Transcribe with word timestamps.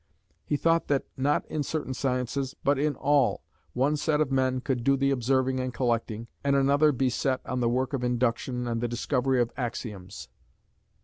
He 0.43 0.57
thought 0.57 0.87
that, 0.87 1.05
not 1.15 1.45
in 1.45 1.61
certain 1.61 1.93
sciences, 1.93 2.55
but 2.63 2.79
in 2.79 2.95
all, 2.95 3.43
one 3.73 3.95
set 3.95 4.19
of 4.19 4.31
men 4.31 4.59
could 4.59 4.83
do 4.83 4.97
the 4.97 5.11
observing 5.11 5.59
and 5.59 5.71
collecting, 5.71 6.27
and 6.43 6.55
another 6.55 6.91
be 6.91 7.11
set 7.11 7.39
on 7.45 7.59
the 7.59 7.69
work 7.69 7.93
of 7.93 8.03
Induction 8.03 8.67
and 8.67 8.81
the 8.81 8.87
discovery 8.87 9.39
of 9.39 9.51
"axioms." 9.55 10.27